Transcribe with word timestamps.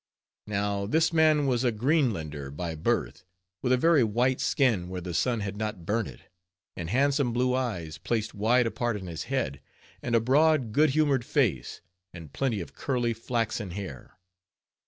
Now 0.47 0.87
this 0.87 1.13
man 1.13 1.45
was 1.45 1.63
a 1.63 1.71
Greenlander 1.71 2.49
by 2.49 2.73
birth, 2.73 3.23
with 3.61 3.71
a 3.71 3.77
very 3.77 4.03
white 4.03 4.41
skin 4.41 4.89
where 4.89 4.99
the 4.99 5.13
sun 5.13 5.41
had 5.41 5.57
not 5.57 5.85
burnt 5.85 6.07
it, 6.07 6.21
and 6.75 6.89
handsome 6.89 7.33
blue 7.33 7.53
eyes 7.53 7.99
placed 7.99 8.33
wide 8.33 8.65
apart 8.65 8.97
in 8.97 9.05
his 9.05 9.25
head, 9.25 9.61
and 10.01 10.15
a 10.15 10.19
broad 10.19 10.71
good 10.71 10.89
humored 10.89 11.23
face, 11.23 11.81
and 12.15 12.33
plenty 12.33 12.61
of 12.61 12.73
curly 12.73 13.13
flaxen 13.13 13.69
hair. 13.69 14.17